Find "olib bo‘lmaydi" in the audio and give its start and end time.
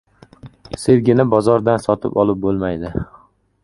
2.25-2.97